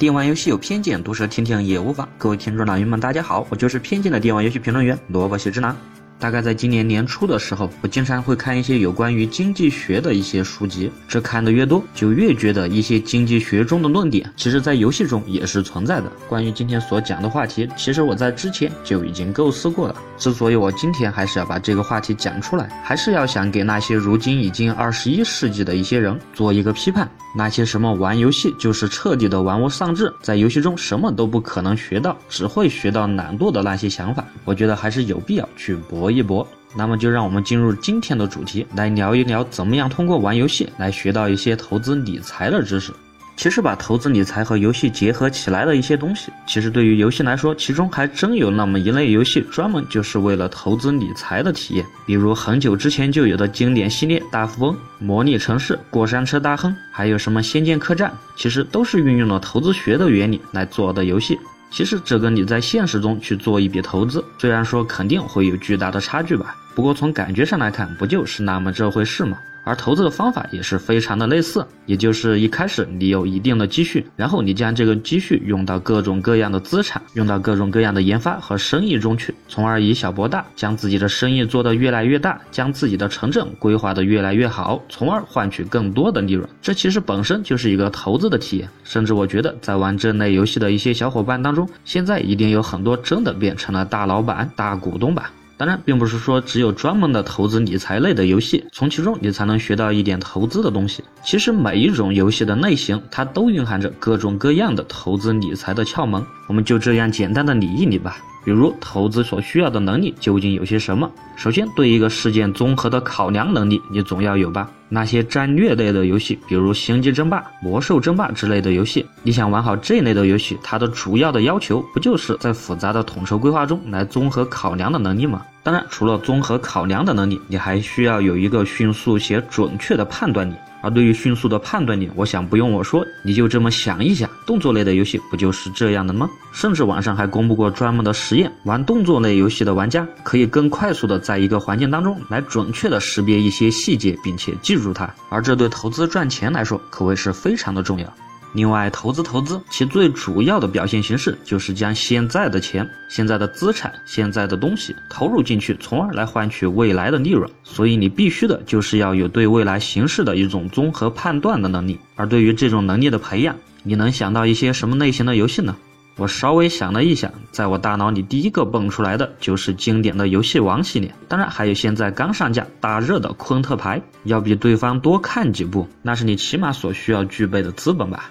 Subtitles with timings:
[0.00, 2.08] 电玩游戏有偏见，毒舌听听也无妨。
[2.16, 5.76] 各位听众老爷们，大家好，我就是偏见的电玩游戏评论员萝卜写之男。
[6.20, 10.92] 大概在今年年初的时候，我经常会看一些有关于经济学的一些书籍。
[11.08, 16.12] 这看的越多，就越觉得一些经济学中的论点，其实在游戏中也是存在的。
[16.28, 19.94] 关于今天所讲的话题，其实我在之前就已经构思过了。
[20.18, 27.10] 之所以我今天还是要把这个话题讲出来，还是要想给那些如今已经二十一世纪的一些人做一个批判。
[27.32, 35.76] 那些什么玩游戏就是彻底的玩物丧志，在游戏中什么都不可能学到，只会学到懒惰的那些想法，我觉得还是有必要去
[36.10, 36.46] 一搏，
[36.76, 42.92] 那么就让我们进入今天的主题，来聊一聊怎么样通过玩游戏来学到一些投资理财的知识。
[43.36, 51.86] 其实把投资理财和游戏结合起来的一些东西，其实对于游戏来说，其中还真有那么一类游戏专门就是为了投资理财的体验。
[52.04, 61.38] 比如很久之前就有的经典系列《大富翁》《模拟城市》《过山车大亨》，还有什么《仙剑客栈》，其实都是运用了投资学的原理来做的游戏。
[61.70, 69.38] 其实这跟你在现实中去做一笔投资，虽然说肯定会有巨大的差距吧，不过从感觉上来看，不就是那么这回事吗？
[69.64, 86.48] 而投资的方法也是非常的类似，也就是一开始你有一定的积蓄，然后你将这个积蓄用到各种各样的资产，用到各种各样的研发和生意中去，从而以小博大，将自己的生意做得越来越大，将自己的城镇规划得越来越好，从而换取更多的利润。
[86.62, 95.30] 这其实本身就是一个投资的体验，甚至我觉得在玩这类游戏的一些小伙伴当中，现在一定有很多真的变成了大老板、大股东吧。
[95.60, 101.04] 当然，并不是说只有专门的投资理财类的游戏，从其中你才能学到一点投资的东西。
[101.22, 106.24] 其实每一种游戏的类型，它都蕴含着各种各样的投资理财的窍门。
[106.46, 108.16] 我们就这样简单的理一理吧。
[108.44, 111.10] 比如投资所需要的能力究竟有些什么？
[111.36, 114.70] 首先，对一个事件综合的考量能力，你总要有吧？
[114.88, 125.42] 那些战略类的游戏，比如星际争霸、魔兽争霸之类的游戏，你想玩好这类的游戏，它的主要的要求不就是在复杂的统筹规划中来综合考量的能力吗？
[125.62, 130.54] 当然，除了综合考量的能力，你还需要有一个迅速且准确的判断力。
[130.82, 136.28] 而对于迅速的判断力，我想不用我说，你就这么想一想，动作类的游戏不就是这样的吗？
[136.52, 145.08] 甚至网上还公布过专门的实验，玩动作类游戏的玩家可以更快速的在一个环境当中来准确的识别一些细节，并且记住它。
[145.28, 148.12] 而这对投资赚钱来说，可谓是非常的重要。
[148.52, 157.48] 另外，投资投资其最主要的表现形式就是将现在的钱、现在的资产、现在的东西投入进去，从而来换取未来的利润。
[157.62, 161.98] 所以，你必须的就是要有对未来形势的一种综合判断的能力。
[162.16, 165.76] 而对于这种能力的培养，你能想到一些什么类型的游戏呢？
[166.16, 174.02] 我稍微想了一想，在我大脑里第一个蹦出来的就是经典的游戏王系列，当然还有现在刚上架大热的昆特牌。
[174.24, 178.30] 要比对方多看几步，那是你起码所需要具备的资本吧。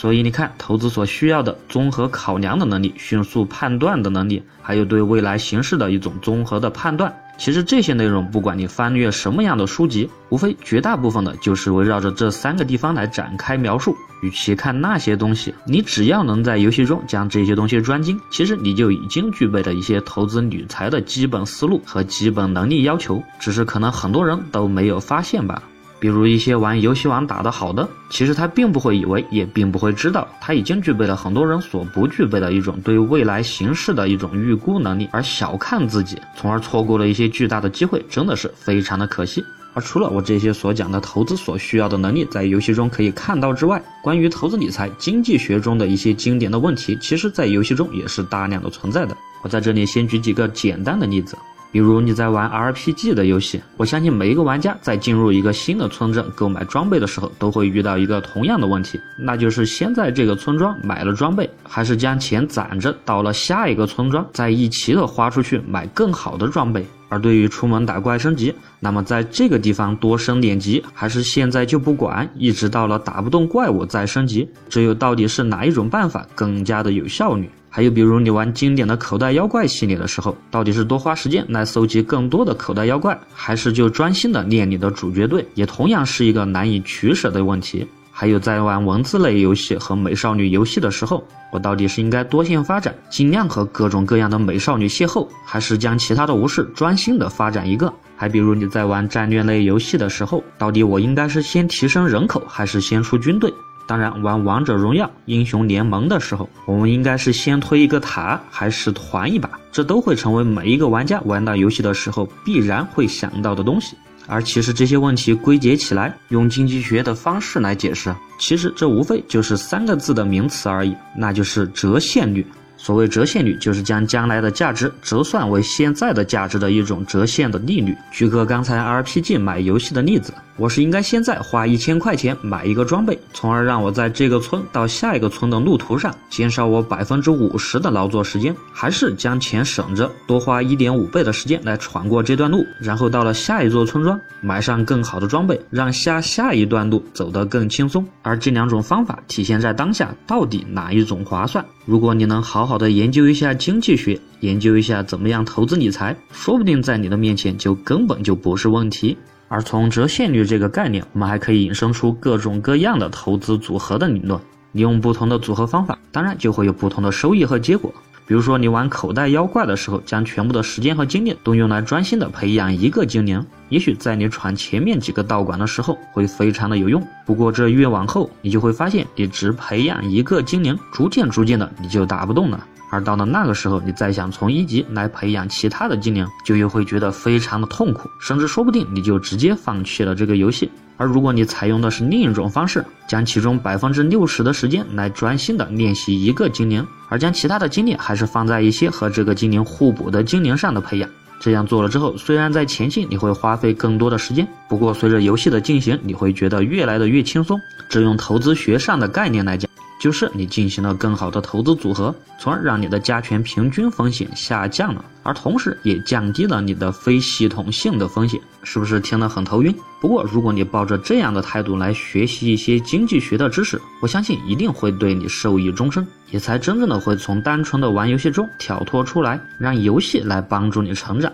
[0.00, 13.94] 所以你看，投资所需要的综合考量的能力、迅速判断的能力，还有对未来形势的一种综合的判断，其实这些内容，不管你翻阅什么样的书籍，无非绝大部分的就是围绕着这三个地方来展开描述。
[14.22, 25.62] 与其看那些东西，你只要能在游戏中将这些东西专精，其实你就已经具备了一些投资理财的基本思路和基本能力要求，只是可能很多人都没有发现罢了。
[26.00, 39.44] 比如一些玩游戏王打得好的，其实他并不会以为，也并不会知道，他已经具备了很多人所不具备的一种对未来形势的一种预估能力，而小看自己，从而错过了一些巨大的机会，真的是非常的可惜。
[39.72, 49.16] 而除了我这些所讲的投资所需要的能力在游戏中可以看到之外，关于投资理财经济学中的一些经典的问题，其实在游戏中也是大量的存在的。
[49.42, 51.36] 我在这里先举几个简单的例子。
[51.72, 66.84] 比如你在玩 RPG 的游戏，我相信每一个玩家在进入一个新的村镇购买装备的时候，都会遇到一个同样的问题，那就是先在这个村庄买了装备，还是将钱攒着，到了下一个村庄再一起的花出去买更好的装备。
[67.08, 77.50] 而对于出门打怪升级，那么在这个地方多升点级，还是现在就不管，一直到了打不动怪物再升级，这又到底是哪一种办法更加的有效率？
[77.72, 87.86] 还有，比如你玩经典的口袋妖怪系列的时候，到底是多花时间来搜集更多的口袋妖怪，还是就专心的练你的主角队，也同样是一个难以取舍的问题。
[88.12, 97.90] 还有在玩文字类游戏和美少女游戏的时候，我到底是应该多线发展，尽量和各种各样的美少女邂逅，还是将其他的无视，专心的发展一个？
[98.16, 103.50] 还比如你在玩战略类游戏的时候，到底我应该是先提升人口，还是先出军队？
[103.90, 109.50] 当然，玩王者荣耀、英雄联盟的时候，我们应该是先推一个塔，还是团一把？
[109.72, 113.96] 这都会成为每一个玩家玩到游戏的时候必然会想到的东西。
[114.28, 122.46] 而其实这些问题归结起来，用经济学的方式来解释，其实这无非就是三个字的名词而已，那就是折现率。
[122.76, 127.92] 所谓折现率，就是将将来的价值折算为现在的价值的一种折现的利率。
[128.12, 130.32] 举个刚才 RPG 买游戏的例子。
[130.60, 148.06] 我是应该现在花一千块钱买一个装备，从而让我在这个村到下一个村的路途上减少我百分之五十的劳作时间，还是将钱省着，多花一点五倍的时间来闯过这段路，然后到了下一座村庄买上更好的装备，让下下一段路走得更轻松。
[148.20, 151.64] 而这两种方法体现在当下，到底哪一种划算？
[151.86, 159.16] 如果你能好好的研究一下经济学，研究一下怎么样投资理财，说不定在你的面前就根本就不是问题。
[159.52, 164.40] 而从折现率这个概念，我们还可以引申出各种各样的投资组合的理论。
[164.70, 167.92] 你用不同的组合方法，当然就会有不同的收益和结果。
[168.28, 177.04] 比如说，你玩口袋妖怪的时候，将全部的时间和精力都用来专心的培养一个精灵，也许在你闯前面几个道馆的时候会非常的有用。
[177.26, 182.64] 不过这越往后，你就会发现，你只培养一个精灵，逐渐逐渐的你就打不动了。
[182.90, 190.70] 而到了那个时候，你再想从一级来培养其他的精灵，就又会觉得非常的痛苦，甚至说不定你就直接放弃了这个游戏。
[190.96, 201.08] 而如果你采用的是另一种方式，将其中百分之六十的时间来专心的练习一个精灵，而将其他的精力还是放在一些和这个精灵互补的精灵上的培养，
[201.40, 207.58] 这样做了之后，虽然在前期你会花费更多的时间，不过随着游戏的进行，你会觉得越来的越轻松。
[207.88, 209.68] 只用投资学上的概念来讲。
[210.00, 219.72] 就是你进行了更好的投资组合，从而让你的加权平均风险下降了，而同时也降低了你的非系统性的风险，是不是听得很头晕？
[220.00, 231.30] 不过如果你抱着这样的态度来学习一些经济学的知识，我相信一定会对你受益终生，也才真正的会从单纯的玩游戏中跳脱出来，让游戏来帮助你成长。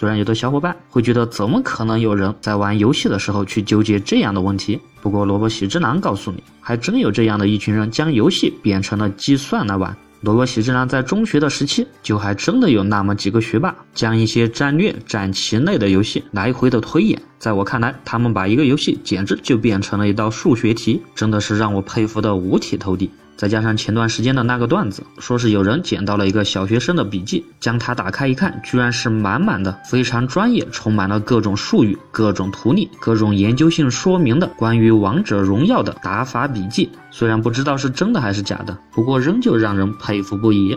[0.00, 4.80] 虽然有的小伙伴会觉得，怎么可能有人在玩游戏的时候去纠结这样的问题？
[5.02, 9.94] 不过，萝卜喜之郎告诉你，还真有这样的一群人，将游戏变成了计算来玩。
[10.22, 17.20] 萝卜喜之郎在中学的时期，就还真的有那么几个学霸，将一些战略、战棋类的游戏来回的推演。
[17.38, 23.10] 在我看来，他们把一个游戏简直就变成了一道数学题，真的是让我佩服的五体投地。
[23.40, 36.90] 再加上前段时间的那个段子，说是有人捡到了一个小学生的笔记，将它打开一看，居然是满满的非常专业，充满了各种术语、各种图例、各种研究性说明的关于王者荣耀的打法笔记。
[37.10, 40.76] 虽然不知道是真的还是假的，不过仍旧让人佩服不已。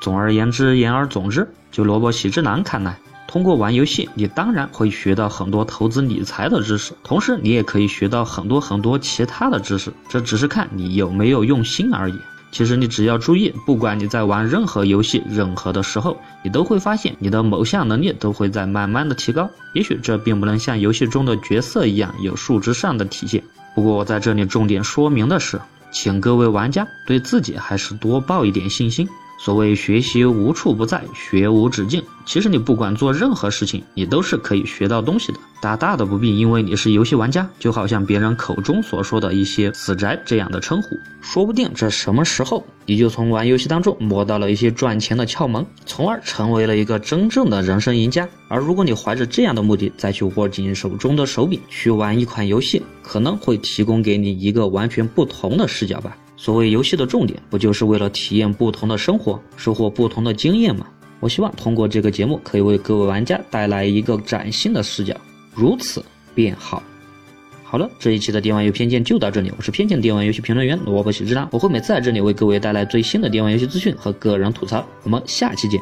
[0.00, 2.98] 总而言之，言而总之，就萝卜喜之郎看来。
[3.32, 12.14] 通过玩游戏，你当然会学到很多投资理财的知识，同时你也可以学到很多很多其他的知识，这只是看你有没有用心而已。
[12.50, 19.48] 其实你只要注意，不管你在玩任何游戏、任何的时候，你都会发现你的某项能力都会在慢慢的提高。
[19.72, 23.42] 也许这并不能像游戏中的角色一样有数值上的体现，
[23.74, 25.58] 不过我在这里重点说明的是，
[25.90, 29.08] 请各位玩家对自己还是多抱一点信心。
[29.44, 32.00] 所谓学习无处不在，学无止境。
[32.24, 35.38] 其实你不管做任何事情，你都是可以学到东西的。
[35.60, 40.96] 大大的不必因为你是游戏玩家，就好像别人口中所说的一些死宅这样的称呼。
[41.20, 48.28] 说不定这什么时候，你就从玩游戏当中摸到了一些赚钱的窍门，从而成为了一个真正的人生赢家。
[48.46, 56.16] 而如果你怀着这样的目的再去握紧手中的手柄去玩一款游戏，可能会提供给你一个完全不同的视角吧。
[56.42, 60.84] 所谓游戏的重点，不就是为了体验不同的生活，收获不同的经验吗？
[61.20, 65.14] 我希望通过这个节目，可以为各位玩家带来一个崭新的视角，
[65.54, 66.82] 如此便好。
[67.62, 75.80] 好了，这一期的电玩游偏见就到这里，我是偏见电玩游戏评论员萝卜喜之郎，我会每次在这里为各位带来最新的电玩游戏资讯和个人吐槽，我们下期见。